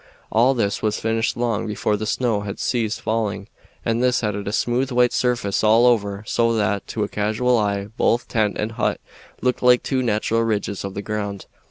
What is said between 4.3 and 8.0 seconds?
a smooth white surface all over, so that, to a casual eye,